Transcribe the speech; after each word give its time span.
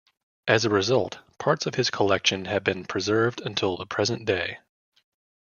As 0.47 0.65
a 0.65 0.71
result, 0.71 1.19
parts 1.37 1.67
of 1.67 1.75
his 1.75 1.91
collection 1.91 2.45
have 2.45 2.63
been 2.63 2.85
preserved 2.85 3.39
until 3.39 3.77
the 3.77 3.85
present 3.85 4.25
day. 4.25 4.57